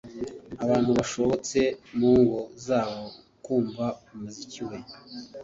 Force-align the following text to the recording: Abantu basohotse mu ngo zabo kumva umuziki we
Abantu 0.63 0.89
basohotse 0.97 1.59
mu 1.97 2.09
ngo 2.19 2.39
zabo 2.65 3.05
kumva 3.43 3.85
umuziki 4.13 4.61
we 4.69 4.77